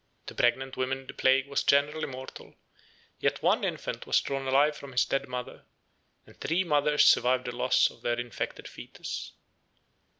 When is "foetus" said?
8.67-9.33